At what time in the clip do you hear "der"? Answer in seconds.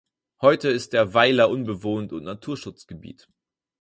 0.93-1.13